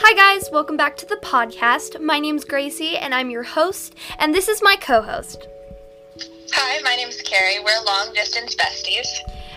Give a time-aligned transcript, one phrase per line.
[0.00, 2.00] Hi, guys, welcome back to the podcast.
[2.00, 5.48] My name's Gracie, and I'm your host, and this is my co host.
[6.52, 7.58] Hi, my name's Carrie.
[7.64, 9.08] We're long distance besties.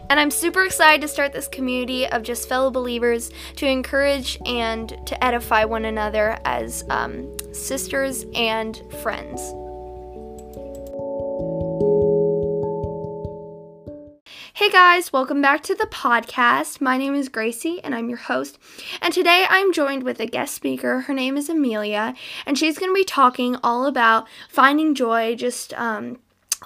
[0.09, 4.89] And I'm super excited to start this community of just fellow believers to encourage and
[5.05, 9.54] to edify one another as um, sisters and friends.
[14.84, 16.82] Guys, welcome back to the podcast.
[16.82, 18.57] My name is Gracie and I'm your host.
[19.00, 21.01] And today I'm joined with a guest speaker.
[21.01, 22.15] Her name is Amelia,
[22.47, 26.18] and she's going to be talking all about finding joy just um,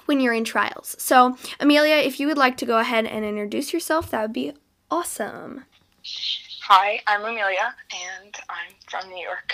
[0.06, 0.96] when you're in trials.
[0.98, 4.54] So, Amelia, if you would like to go ahead and introduce yourself, that would be
[4.90, 5.64] awesome.
[6.62, 7.74] Hi, I'm Amelia
[8.22, 9.52] and I'm from New York.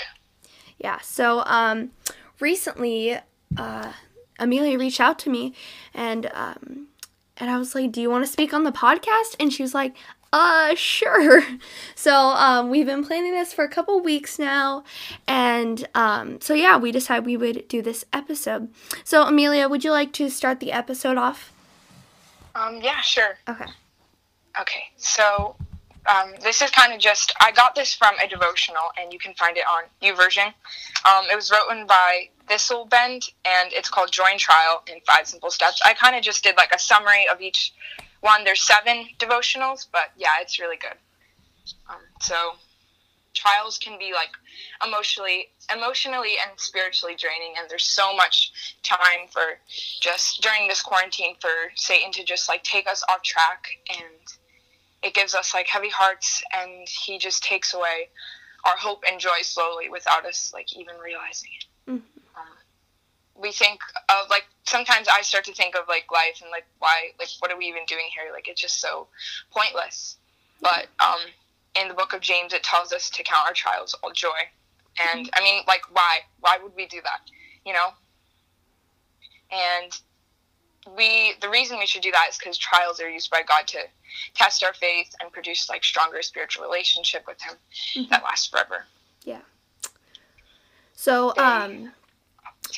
[0.79, 1.91] Yeah, so um,
[2.39, 3.19] recently,
[3.57, 3.93] uh,
[4.39, 5.53] Amelia reached out to me
[5.93, 6.87] and um,
[7.43, 9.75] and I was like, "Do you want to speak on the podcast?" And she was
[9.75, 9.97] like,
[10.33, 11.43] "Uh, sure."
[11.95, 14.83] So um, we've been planning this for a couple weeks now,
[15.29, 18.69] and um, so yeah, we decided we would do this episode.
[19.05, 21.53] So Amelia, would you like to start the episode off?
[22.55, 23.39] Um, yeah, sure.
[23.49, 23.67] Okay.
[24.61, 25.57] Okay, so
[26.07, 29.35] um, this is kind of just I got this from a devotional, and you can
[29.35, 30.47] find it on YouVersion.
[31.05, 35.51] Um, it was written by Thistlebend, and it's called Joy in Trial in Five Simple
[35.51, 35.81] Steps.
[35.85, 37.73] I kind of just did like a summary of each
[38.21, 38.45] one.
[38.45, 40.97] There's seven devotionals, but yeah, it's really good.
[41.89, 42.53] Um, so
[43.35, 44.31] trials can be like
[44.87, 49.59] emotionally emotionally and spiritually draining and there's so much time for
[50.01, 54.05] just during this quarantine for satan to just like take us off track and
[55.03, 58.09] it gives us like heavy hearts and he just takes away
[58.65, 62.12] our hope and joy slowly without us like even realizing it Mm-hmm.
[63.43, 67.11] We think of like sometimes i start to think of like life and like why
[67.19, 68.33] like what are we even doing here?
[68.33, 69.09] Like it's just so
[69.51, 70.17] pointless.
[70.61, 71.19] But um
[71.75, 74.29] in the book of james it tells us to count our trials all joy.
[75.13, 76.19] And i mean like why?
[76.41, 77.21] Why would we do that?
[77.67, 77.89] You know?
[79.51, 79.93] And
[80.97, 83.79] we the reason we should do that is because trials are used by god to
[84.35, 87.55] test our faith and produce like stronger spiritual relationship with him
[87.97, 88.11] Mm-hmm.
[88.11, 88.85] that lasts forever.
[89.25, 89.41] Yeah.
[90.95, 91.93] So um,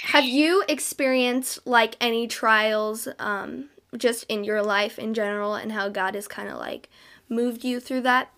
[0.02, 5.88] have you experienced like any trials um, just in your life in general, and how
[5.88, 6.88] God has kind of like
[7.28, 8.30] moved you through that?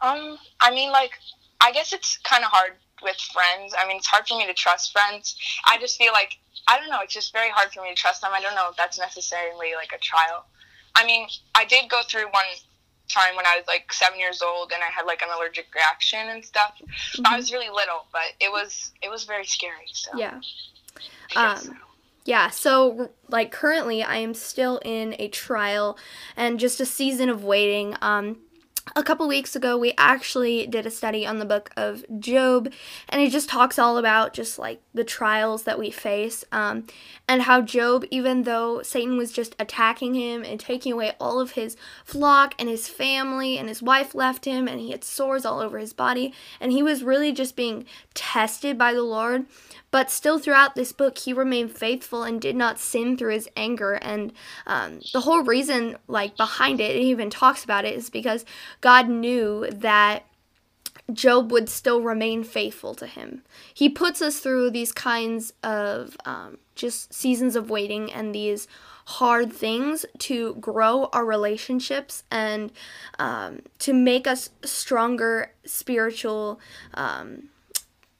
[0.00, 1.12] Um, I mean, like,
[1.60, 3.74] I guess it's kind of hard with friends.
[3.78, 5.36] I mean, it's hard for me to trust friends.
[5.66, 6.38] I just feel like,
[6.68, 8.30] I don't know, it's just very hard for me to trust them.
[8.34, 10.44] I don't know if that's necessarily like a trial.
[10.94, 12.44] I mean, I did go through one
[13.08, 16.28] time when I was like seven years old and I had like an allergic reaction
[16.28, 16.80] and stuff.
[17.24, 19.86] I was really little, but it was it was very scary.
[19.92, 20.40] So Yeah.
[21.36, 21.72] Um, so.
[22.24, 25.98] Yeah, so like currently I am still in a trial
[26.36, 27.96] and just a season of waiting.
[28.02, 28.38] Um
[28.96, 32.72] a couple weeks ago we actually did a study on the book of Job
[33.08, 36.86] and it just talks all about just like the trials that we face um
[37.26, 41.52] and how Job even though Satan was just attacking him and taking away all of
[41.52, 45.60] his flock and his family and his wife left him and he had sores all
[45.60, 47.84] over his body and he was really just being
[48.14, 49.46] tested by the Lord
[49.90, 53.94] but still, throughout this book, he remained faithful and did not sin through his anger.
[53.94, 54.32] And
[54.66, 58.44] um, the whole reason, like behind it, it even talks about it, is because
[58.80, 60.24] God knew that
[61.12, 63.42] Job would still remain faithful to him.
[63.72, 68.68] He puts us through these kinds of um, just seasons of waiting and these
[69.06, 72.70] hard things to grow our relationships and
[73.18, 76.60] um, to make us stronger spiritual.
[76.92, 77.48] Um,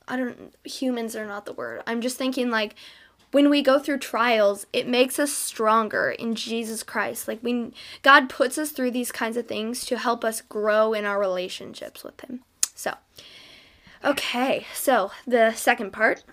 [0.09, 1.83] I don't humans are not the word.
[1.87, 2.75] I'm just thinking like
[3.31, 7.29] when we go through trials, it makes us stronger in Jesus Christ.
[7.29, 11.05] Like we God puts us through these kinds of things to help us grow in
[11.05, 12.41] our relationships with him.
[12.75, 12.95] So,
[14.05, 14.67] okay.
[14.75, 16.25] So, the second part.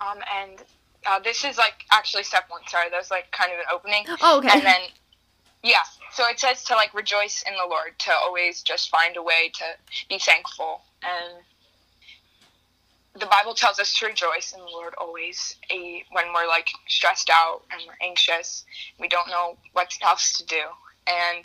[0.00, 0.62] Um, and
[1.06, 2.62] uh, this is like actually step one.
[2.68, 4.04] Sorry, that was like kind of an opening.
[4.20, 4.48] Oh, okay.
[4.50, 4.80] And then,
[5.62, 5.84] yeah.
[6.12, 9.50] So it says to like rejoice in the Lord, to always just find a way
[9.54, 9.64] to
[10.08, 10.82] be thankful.
[11.02, 11.44] And
[13.18, 15.56] the Bible tells us to rejoice in the Lord always.
[15.70, 18.64] A, when we're like stressed out and we're anxious,
[18.98, 20.62] we don't know what else to do.
[21.06, 21.44] And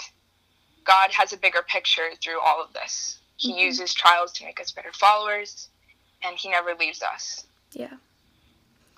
[0.83, 3.19] God has a bigger picture through all of this.
[3.37, 3.59] He Mhm.
[3.59, 5.69] uses trials to make us better followers,
[6.21, 7.97] and He never leaves us Yeah.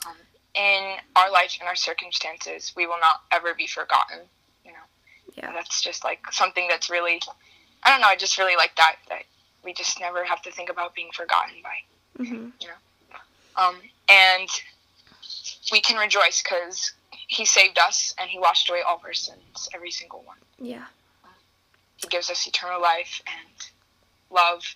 [0.05, 0.17] um,
[0.53, 4.29] in our life and our circumstances, we will not ever be forgotten.
[4.65, 4.83] You know,
[5.35, 5.47] Yeah.
[5.47, 7.21] and that's just like something that's really,
[7.83, 9.25] I don't know, I just really like that that
[9.63, 11.83] we just never have to think about being forgotten by.
[12.17, 12.51] Mhm.
[13.55, 14.49] Um, and
[15.71, 19.91] we can rejoice because He saved us and He washed away all our sins, every
[19.91, 20.37] single one.
[20.59, 20.85] Yeah.
[21.97, 23.71] He gives us eternal life and
[24.29, 24.75] love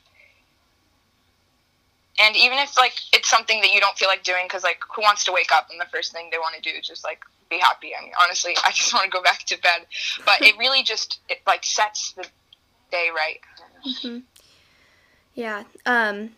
[2.19, 5.01] and even if like it's something that you don't feel like doing because like who
[5.01, 7.19] wants to wake up and the first thing they want to do is just like
[7.49, 9.85] be happy i mean honestly i just want to go back to bed
[10.25, 12.25] but it really just it like sets the
[12.91, 13.39] day right
[13.85, 14.19] mm-hmm.
[15.35, 16.29] yeah um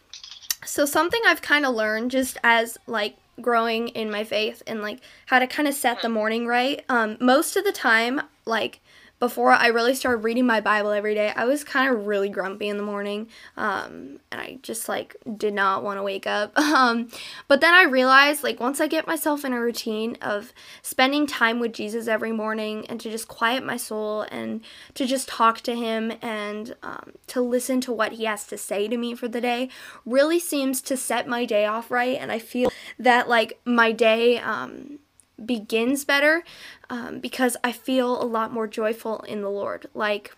[0.65, 4.99] so something i've kind of learned just as like growing in my faith and like
[5.27, 6.15] how to kind of set the mm-hmm.
[6.15, 8.79] morning right um most of the time like
[9.19, 12.69] before I really started reading my Bible every day, I was kind of really grumpy
[12.69, 13.27] in the morning.
[13.57, 16.53] Um, and I just like did not want to wake up.
[16.79, 17.09] Um,
[17.47, 21.59] but then I realized like once I get myself in a routine of spending time
[21.59, 24.61] with Jesus every morning and to just quiet my soul and
[24.93, 28.87] to just talk to him and um, to listen to what he has to say
[28.87, 29.67] to me for the day
[30.05, 32.17] really seems to set my day off right.
[32.17, 34.99] And I feel that like my day, um,
[35.45, 36.43] begins better
[36.89, 39.87] um, because I feel a lot more joyful in the Lord.
[39.93, 40.35] Like,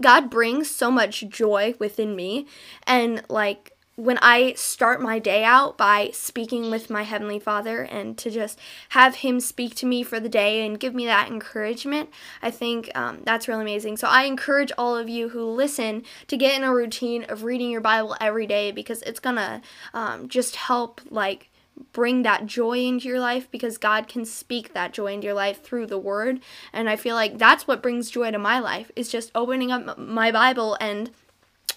[0.00, 2.46] God brings so much joy within me,
[2.86, 8.18] and like, when I start my day out by speaking with my Heavenly Father and
[8.18, 12.10] to just have Him speak to me for the day and give me that encouragement,
[12.42, 13.96] I think um, that's really amazing.
[13.96, 17.70] So I encourage all of you who listen to get in a routine of reading
[17.70, 19.62] your Bible every day because it's gonna
[19.92, 21.50] um, just help, like,
[21.92, 25.62] bring that joy into your life because God can speak that joy into your life
[25.62, 26.40] through the word.
[26.72, 29.98] And I feel like that's what brings joy to my life is just opening up
[29.98, 31.10] my Bible and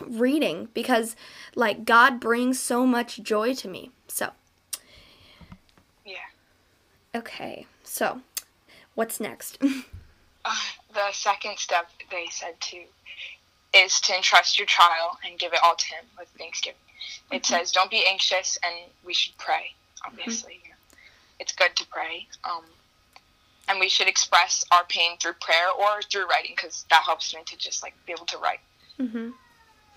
[0.01, 1.15] reading because
[1.55, 3.91] like God brings so much joy to me.
[4.07, 4.31] So
[6.05, 6.17] Yeah.
[7.15, 7.65] Okay.
[7.83, 8.21] So,
[8.95, 9.57] what's next?
[10.45, 10.55] uh,
[10.93, 12.83] the second step they said to
[13.73, 16.79] is to entrust your trial and give it all to him with thanksgiving.
[17.31, 17.55] It mm-hmm.
[17.55, 18.73] says, "Don't be anxious," and
[19.03, 19.73] we should pray
[20.05, 20.53] obviously.
[20.63, 20.97] Mm-hmm.
[21.39, 22.27] It's good to pray.
[22.43, 22.63] Um,
[23.67, 27.41] and we should express our pain through prayer or through writing because that helps me
[27.45, 28.59] to just like be able to write.
[28.99, 29.29] Mm-hmm.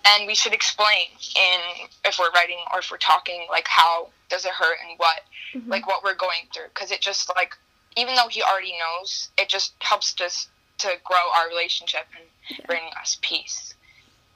[0.05, 1.07] And we should explain
[1.37, 5.21] in if we're writing or if we're talking like how does it hurt and what
[5.55, 5.71] mm-hmm.
[5.71, 7.55] like what we're going through because it just like
[7.97, 10.49] even though he already knows it just helps us
[10.79, 12.25] to grow our relationship and
[12.59, 12.67] yeah.
[12.67, 13.75] bring us peace.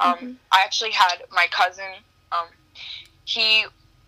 [0.00, 0.32] Um, mm-hmm.
[0.52, 1.94] I actually had my cousin.
[2.31, 2.46] Um,
[3.25, 3.64] he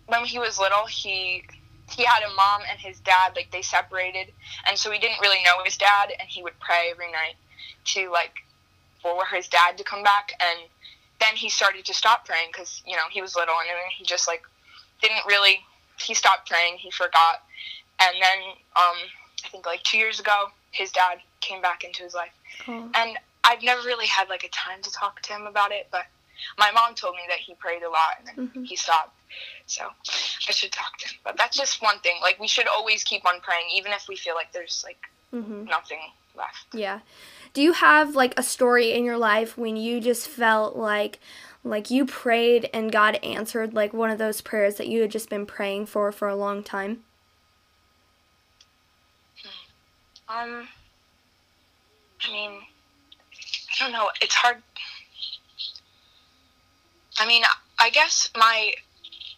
[0.07, 1.43] when he was little, he
[1.89, 4.33] he had a mom and his dad like they separated,
[4.67, 7.35] and so he didn't really know his dad, and he would pray every night
[7.85, 8.33] to like
[9.01, 10.69] for his dad to come back, and
[11.19, 14.03] then he started to stop praying because you know he was little, and then he
[14.03, 14.43] just like
[15.01, 15.59] didn't really
[15.99, 17.43] he stopped praying, he forgot,
[17.99, 18.39] and then
[18.75, 18.97] um
[19.45, 22.33] I think like two years ago his dad came back into his life,
[22.67, 22.89] oh.
[22.95, 26.05] and I've never really had like a time to talk to him about it, but
[26.57, 28.63] my mom told me that he prayed a lot and then mm-hmm.
[28.63, 29.13] he stopped.
[29.65, 31.15] So I should talk to him.
[31.23, 32.15] But that's just one thing.
[32.21, 34.97] Like we should always keep on praying, even if we feel like there's like
[35.33, 35.65] mm-hmm.
[35.65, 35.99] nothing
[36.37, 36.67] left.
[36.73, 36.99] Yeah.
[37.53, 41.19] Do you have like a story in your life when you just felt like
[41.63, 45.29] like you prayed and God answered like one of those prayers that you had just
[45.29, 47.03] been praying for for a long time?
[50.29, 50.67] Um
[52.21, 52.61] I mean
[53.79, 54.09] I don't know.
[54.21, 54.61] It's hard
[57.19, 57.43] I mean,
[57.79, 58.73] I guess my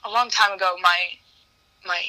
[0.06, 0.98] a long time ago, my
[1.86, 2.02] my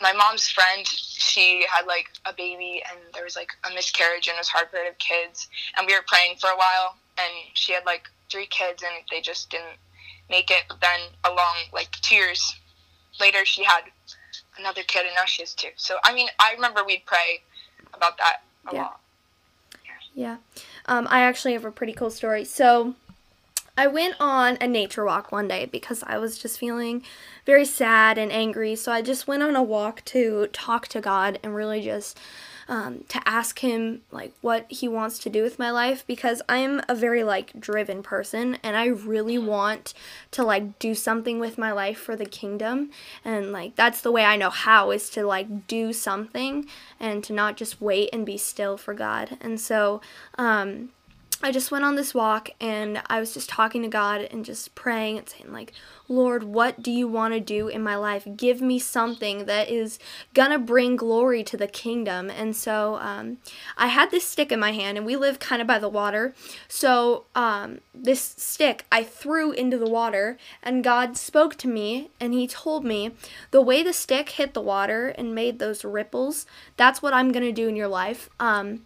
[0.00, 4.36] my mom's friend, she had like a baby and there was like a miscarriage and
[4.36, 5.48] it was hard for her to have kids.
[5.76, 9.20] And we were praying for a while and she had like three kids and they
[9.20, 9.78] just didn't
[10.30, 10.64] make it.
[10.68, 12.54] But then along like two years
[13.20, 13.82] later, she had
[14.58, 15.70] another kid and now she has two.
[15.76, 17.42] So, I mean, I remember we'd pray
[17.92, 18.82] about that a yeah.
[18.82, 19.00] lot.
[20.14, 20.36] Yeah.
[20.54, 20.62] yeah.
[20.86, 22.44] Um, I actually have a pretty cool story.
[22.44, 22.94] So,
[23.78, 27.04] I went on a nature walk one day because I was just feeling
[27.46, 28.74] very sad and angry.
[28.74, 32.18] So I just went on a walk to talk to God and really just
[32.66, 36.82] um, to ask Him like what He wants to do with my life because I'm
[36.88, 39.94] a very like driven person and I really want
[40.32, 42.90] to like do something with my life for the kingdom.
[43.24, 46.66] And like that's the way I know how is to like do something
[46.98, 49.38] and to not just wait and be still for God.
[49.40, 50.00] And so,
[50.36, 50.88] um,
[51.40, 54.74] I just went on this walk and I was just talking to God and just
[54.74, 55.72] praying and saying, like,
[56.08, 58.26] Lord, what do you want to do in my life?
[58.36, 60.00] Give me something that is
[60.34, 62.28] gonna bring glory to the kingdom.
[62.28, 63.38] And so um,
[63.76, 66.34] I had this stick in my hand, and we live kind of by the water.
[66.66, 72.34] So um, this stick I threw into the water, and God spoke to me, and
[72.34, 73.12] He told me
[73.52, 77.52] the way the stick hit the water and made those ripples, that's what I'm gonna
[77.52, 78.28] do in your life.
[78.40, 78.80] Um,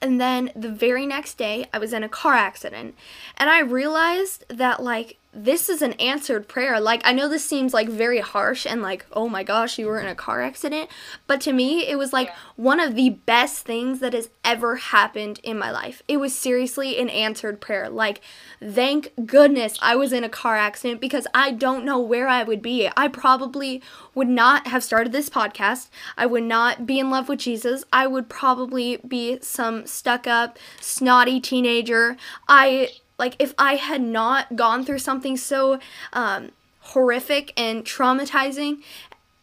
[0.00, 2.94] and then the very next day, I was in a car accident.
[3.36, 6.80] And I realized that, like, this is an answered prayer.
[6.80, 10.00] Like, I know this seems like very harsh and like, oh my gosh, you were
[10.00, 10.88] in a car accident.
[11.26, 12.34] But to me, it was like Yeah.
[12.56, 16.02] one of the best things that has ever happened in my life.
[16.08, 17.90] It was seriously an answered prayer.
[17.90, 18.22] Like,
[18.64, 22.62] thank goodness I was in a car accident because I don't know where I would
[22.62, 22.88] be.
[22.96, 23.82] I probably
[24.14, 25.88] would not have started this podcast.
[26.16, 27.84] I would not be in love with Jesus.
[27.92, 32.16] I would probably be some stuck up, snotty teenager.
[32.48, 35.78] I like if I had not gone through something so
[36.12, 38.82] um, horrific and traumatizing,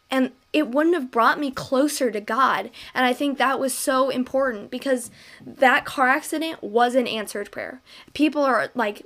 [0.10, 2.70] and it wouldn't have brought me closer to God.
[2.94, 5.10] And I think that was so important because
[5.44, 7.82] that car accident was an answered prayer.
[8.14, 9.06] People are like,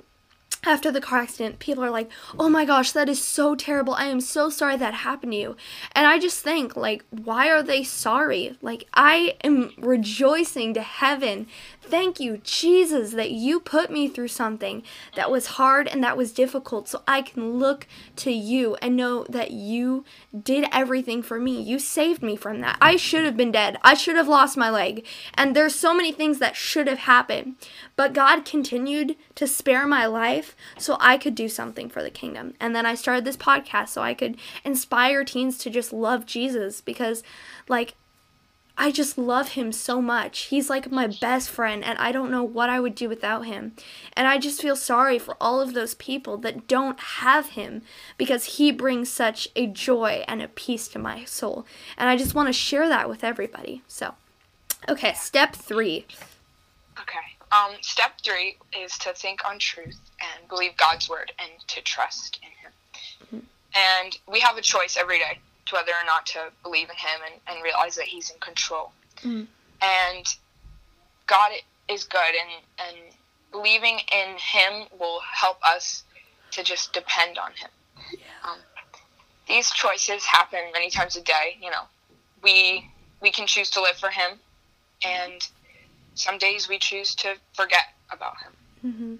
[0.64, 3.94] after the car accident, people are like, oh my gosh, that is so terrible.
[3.94, 5.56] I am so sorry that happened to you.
[5.92, 8.58] And I just think, like, why are they sorry?
[8.60, 11.46] Like, I am rejoicing to heaven.
[11.80, 14.82] Thank you, Jesus, that you put me through something
[15.14, 17.86] that was hard and that was difficult so I can look
[18.16, 20.04] to you and know that you
[20.38, 21.62] did everything for me.
[21.62, 22.78] You saved me from that.
[22.80, 23.78] I should have been dead.
[23.82, 25.06] I should have lost my leg.
[25.34, 27.54] And there's so many things that should have happened.
[27.98, 32.54] But God continued to spare my life so I could do something for the kingdom.
[32.60, 36.80] And then I started this podcast so I could inspire teens to just love Jesus
[36.80, 37.24] because,
[37.68, 37.94] like,
[38.76, 40.42] I just love him so much.
[40.42, 43.72] He's like my best friend, and I don't know what I would do without him.
[44.12, 47.82] And I just feel sorry for all of those people that don't have him
[48.16, 51.66] because he brings such a joy and a peace to my soul.
[51.96, 53.82] And I just want to share that with everybody.
[53.88, 54.14] So,
[54.88, 56.06] okay, step three.
[57.00, 57.37] Okay.
[57.50, 62.38] Um, step three is to think on truth and believe God's word and to trust
[62.42, 62.72] in Him.
[63.74, 67.20] And we have a choice every day to whether or not to believe in Him
[67.24, 68.92] and, and realize that He's in control.
[69.22, 69.46] Mm.
[69.82, 70.26] And
[71.26, 71.52] God
[71.88, 72.96] is good, and, and
[73.52, 76.04] believing in Him will help us
[76.52, 77.70] to just depend on Him.
[78.44, 78.58] Um,
[79.46, 81.56] these choices happen many times a day.
[81.60, 81.82] You know,
[82.42, 82.90] we
[83.20, 84.38] we can choose to live for Him,
[85.04, 85.46] and
[86.18, 88.52] some days we choose to forget about Him.
[88.84, 89.14] Mm-hmm.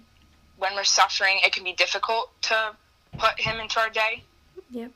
[0.57, 2.75] When we're suffering, it can be difficult to
[3.17, 4.23] put Him into our day.
[4.71, 4.91] Yep.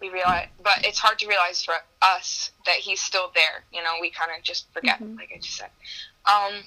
[0.00, 3.64] We realize, but it's hard to realize for us that He's still there.
[3.72, 5.16] You know, we kind of just forget, Mhm.
[5.16, 5.70] like I just said.
[6.26, 6.64] Um,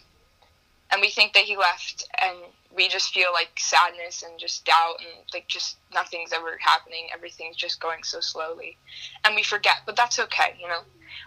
[0.90, 2.38] and we think that He left, and
[2.74, 7.10] we just feel like sadness and just doubt, and like just nothing's ever happening.
[7.14, 8.78] Everything's just going so slowly,
[9.26, 9.78] and we forget.
[9.86, 10.56] But that's okay.
[10.60, 10.82] You know,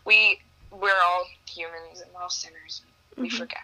[0.05, 0.41] we
[0.81, 2.83] we're all humans and we're all sinners.
[3.17, 3.39] We Mhm.
[3.39, 3.63] forget.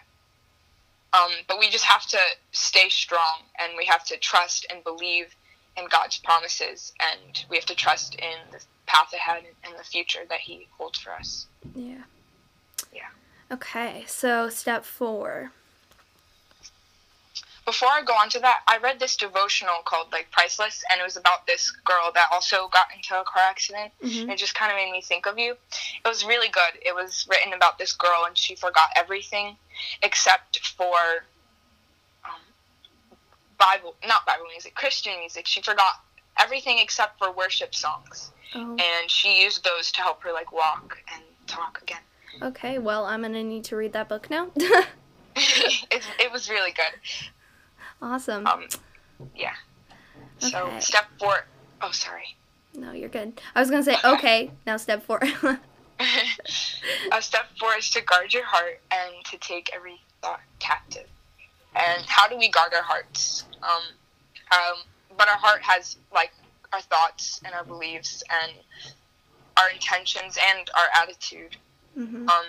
[1.13, 2.19] Um, but we just have to
[2.51, 5.35] stay strong, and we have to trust and believe
[5.75, 10.25] in God's promises, and we have to trust in the path ahead and the future
[10.29, 11.47] that He holds for us.
[11.75, 12.03] Yeah.
[12.93, 13.09] Yeah.
[13.51, 15.51] Okay, so step four.
[17.65, 21.03] Before I go on to that, I read this devotional called like Priceless, and it
[21.03, 23.91] was about this girl that also got into a car accident.
[24.03, 24.23] Mhm.
[24.23, 25.51] And it just kind of made me think of you.
[26.03, 26.79] It was really good.
[26.81, 29.57] It was written about this girl, and she forgot everything
[30.01, 31.25] except for
[32.25, 32.31] um,
[33.57, 35.45] Bible, not Bible music, Christian music.
[35.45, 36.01] She forgot
[36.37, 40.97] everything except for worship songs, Oh, and she used those to help her like walk
[41.13, 42.01] and talk again.
[42.41, 42.79] okay.
[42.79, 44.47] Well, I'm gonna need to read that book now.
[45.35, 46.99] it, it was really good.
[48.01, 48.45] Awesome.
[48.47, 48.65] Um,
[49.35, 49.53] yeah.
[50.39, 50.79] So Okay.
[50.79, 51.45] step four
[51.81, 52.35] oh sorry.
[52.73, 53.39] No, you're good.
[53.55, 54.51] I was gonna say okay.
[54.65, 55.21] Now step four.
[57.11, 61.07] uh, step four is to guard your heart and to take every thought captive.
[61.75, 63.45] And how do we guard our hearts?
[63.63, 63.83] Um,
[64.51, 64.83] um,
[65.17, 66.31] but our heart has like
[66.73, 68.53] our thoughts and our beliefs and
[69.57, 71.55] our intentions and our attitude.
[71.97, 72.27] Mm-hmm.
[72.27, 72.45] Um,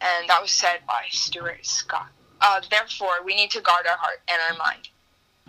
[0.00, 2.08] and that was said by Stuart Scott.
[2.42, 4.88] Uh, therefore, we need to guard our heart and our mind.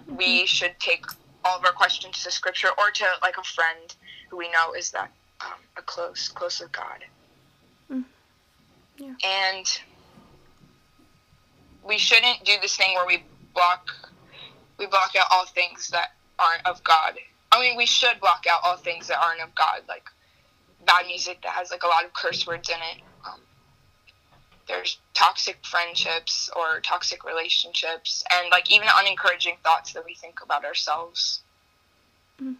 [0.08, 1.06] We should take
[1.44, 3.96] all of our questions to Scripture or to like a friend
[4.30, 7.04] who we know is that um, a close, close with God.
[7.92, 8.04] Mm.
[8.98, 9.14] Yeah.
[9.24, 9.80] And
[11.86, 13.24] we shouldn't do this thing where we
[13.54, 13.90] block,
[14.78, 17.18] we block out all things that aren't of God.
[17.52, 20.06] I mean, we should block out all things that aren't of God, like
[20.86, 23.04] bad music that has like a lot of curse words in it.
[24.67, 30.65] There's toxic friendships or toxic relationships, and like even unencouraging thoughts that we think about
[30.65, 31.41] ourselves.
[32.41, 32.55] Mm,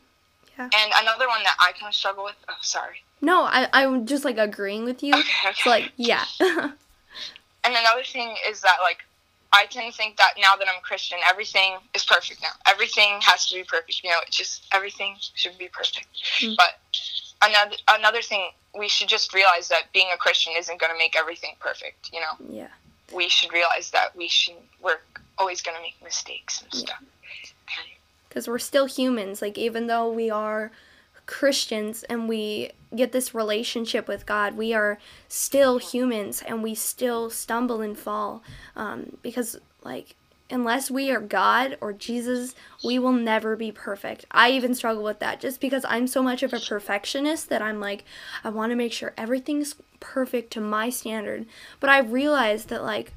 [0.58, 0.70] yeah.
[0.74, 2.36] And another one that I kind of struggle with.
[2.50, 3.04] Oh, sorry.
[3.22, 5.14] No, I I'm just like agreeing with you.
[5.14, 5.48] Okay.
[5.48, 5.56] okay.
[5.64, 6.26] So like yeah.
[7.64, 9.00] And another thing is that like
[9.54, 12.50] I tend to think that now that I'm Christian, everything is perfect now.
[12.68, 14.02] Everything has to be perfect.
[14.04, 16.08] You know, it's just everything should be perfect.
[16.40, 16.56] Mm.
[16.58, 16.80] But
[17.42, 21.16] another another thing, we should just realize that being a Christian isn't going to make
[21.16, 22.12] everything perfect.
[22.14, 22.68] You know, yeah.
[23.14, 25.00] we should realize that we should we're
[25.38, 27.02] always going to make mistakes and stuff.
[28.28, 29.42] because we're still humans.
[29.42, 30.72] Like, even though we are
[31.26, 37.30] Christians and we get this relationship with God, we are still humans and we still
[37.30, 38.44] stumble and fall.
[38.76, 40.16] Um, because, like,
[40.54, 44.26] unless we are God or Jesus, we will never be perfect.
[44.32, 47.80] I even struggle with that just because I'm so much of a perfectionist that I'm
[47.80, 48.06] like,
[48.44, 51.46] I want to make sure everything's perfect to my standard.
[51.80, 53.14] But I've realized that, like,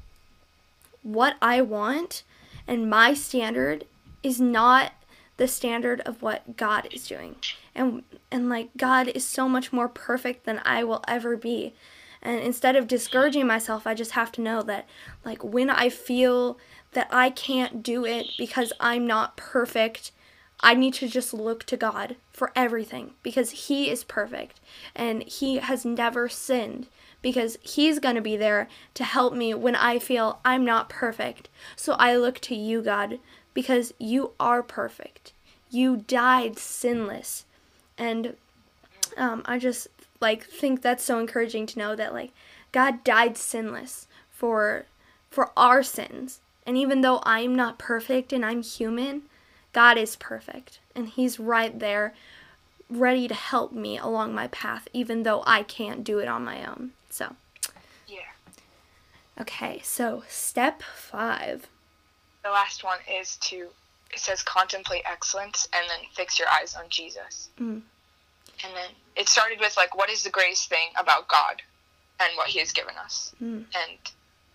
[1.03, 2.23] what I want
[2.67, 3.85] and my standard
[4.23, 4.91] is not
[5.37, 7.35] the standard of what God is doing.
[7.73, 11.73] And and like God is so much more perfect than I will ever be.
[12.21, 14.87] And instead of discouraging myself, I just have to know that
[15.23, 16.57] like when I feel
[16.93, 20.11] that I can't do it because I'm not perfect,
[20.59, 24.59] I need to just look to God for everything because He is perfect
[24.95, 26.87] and He has never sinned
[27.21, 31.49] because He's going to be there to help me when I feel I'm not perfect.
[31.75, 33.19] So I look to you, God,
[33.53, 35.33] because you are perfect.
[35.69, 37.45] You died sinless.
[37.97, 38.35] And
[39.17, 39.87] um, I just
[40.19, 42.31] like think that's so encouraging to know that like
[42.71, 44.85] God died sinless for
[45.29, 46.39] for our sins.
[46.67, 49.23] And even though I'm not perfect and I'm human,
[49.71, 52.13] God is perfect and he's right there
[52.89, 56.65] ready to help me along my path even though I can't do it on my
[56.65, 56.91] own.
[57.09, 57.35] So,
[58.05, 58.19] Yeah.
[59.39, 59.79] okay.
[59.83, 61.67] So, step 5.
[62.43, 63.69] The last one is to
[64.11, 67.49] it says contemplate excellence and then fix your eyes on Jesus.
[67.59, 67.81] Mm.
[68.63, 71.61] And then it started with like what is the greatest thing about God
[72.19, 73.33] and what he has given us?
[73.41, 73.65] Mm.
[73.75, 73.97] And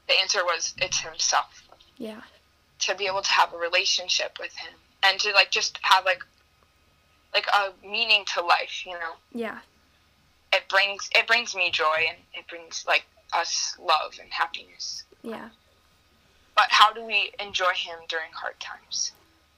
[0.08, 1.61] the answer was it's himself.
[2.02, 2.22] Yeah.
[2.80, 6.24] To be able to have a relationship with him and to like just have like
[7.32, 9.14] like a meaning to life, you know.
[9.32, 9.58] Yeah.
[10.52, 15.04] It brings it brings me joy and it brings like us love and happiness.
[15.22, 15.50] Yeah.
[16.56, 19.12] But how do we enjoy him during hard times?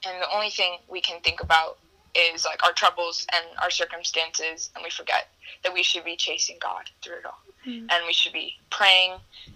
[0.05, 1.79] And the only thing we can think about
[2.13, 5.29] is like our troubles and our circumstances, and we forget
[5.63, 7.87] that we should be chasing God through it all, Mm.
[7.91, 9.13] and we should be praying,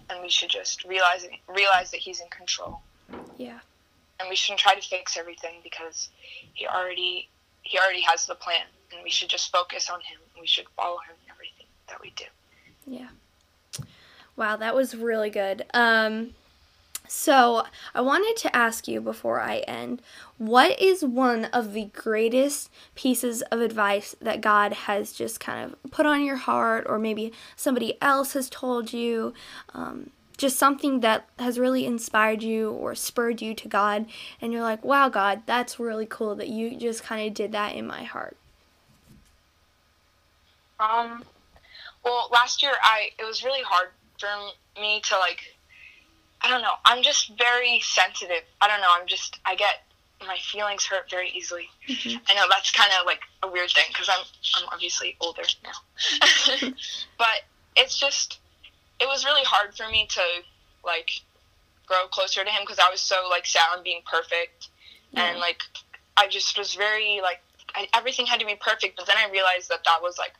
[0.08, 2.80] and we should just realize realize that He's in control,
[3.38, 3.60] Yeah.
[4.18, 6.08] and we shouldn't try to fix everything because
[6.54, 7.28] He already
[7.62, 10.18] He already has the plan, and we should just focus on Him.
[10.40, 12.24] We should follow Him in everything that we do.
[12.86, 13.10] Yeah.
[14.36, 15.66] Wow, that was really good.
[15.74, 16.34] Um
[17.12, 20.00] so, I wanted to ask you before I end,
[20.38, 25.90] what is one of the greatest pieces of advice that God has just kind of
[25.90, 29.34] put on your heart, or maybe somebody else has told you?
[29.74, 34.06] Um, just something that has really inspired you or spurred you to God,
[34.40, 37.74] and you're like, wow, God, that's really cool that you just kind of did that
[37.74, 38.36] in my heart.
[40.78, 41.24] Um,
[42.04, 44.28] well, last year I it was really hard for
[44.80, 45.56] me to like.
[46.42, 46.74] I don't know.
[46.84, 48.42] I'm just very sensitive.
[48.60, 48.88] I don't know.
[48.90, 49.84] I'm just I get
[50.26, 51.68] my feelings hurt very easily.
[51.88, 52.20] Mhm.
[52.28, 54.24] I know that's kind of like a weird thing because I'm
[54.56, 56.68] I'm obviously older now,
[57.18, 57.42] but
[57.76, 58.38] it's just
[59.00, 60.22] it was really hard for me to
[60.84, 61.10] like
[61.86, 64.68] grow closer to him because I was so like set on being perfect
[65.14, 65.60] and like
[66.16, 67.40] I just was very like
[67.74, 68.96] I, everything had to be perfect.
[68.96, 70.32] But then I realized that that was like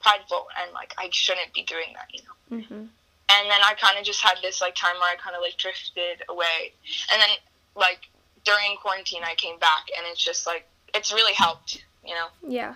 [0.00, 2.64] prideful and like I shouldn't be doing that, you know.
[2.64, 2.88] Mhm.
[3.36, 5.56] And then I kind of just had this like time where I kind of like
[5.56, 6.72] drifted away,
[7.12, 7.28] and then
[7.74, 8.08] like
[8.44, 12.28] during quarantine I came back, and it's just like it's really helped, you know.
[12.46, 12.74] Yeah.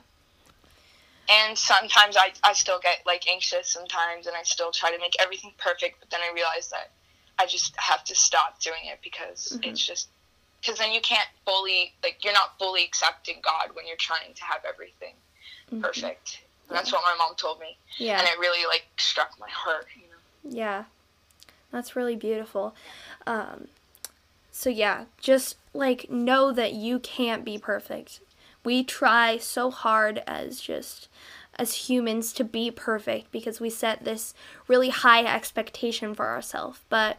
[1.29, 5.15] And sometimes I I still get like anxious sometimes, and I still try to make
[5.21, 6.91] everything perfect, but then I realize that
[7.39, 9.71] I just have to stop doing it because Mhm.
[9.71, 10.09] it's just
[10.61, 14.45] because then you can't fully like you're not fully accepting God when you're trying to
[14.45, 15.15] have everything
[15.73, 15.81] Mhm.
[15.83, 16.41] perfect.
[16.69, 18.19] And that's what my mom told me, Yeah.
[18.19, 19.89] and it really like struck my heart.
[19.97, 20.10] You.
[20.49, 20.85] Yeah,
[21.71, 22.75] that's really beautiful.
[23.27, 23.69] Um,
[24.51, 28.21] so, yeah, just like know that you can't be perfect.
[28.65, 31.09] We try so hard as just
[31.57, 34.35] as humans to be perfect because we set this
[34.69, 37.19] really high expectation for ourselves, but